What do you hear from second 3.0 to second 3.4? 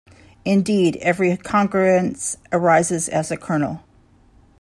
as a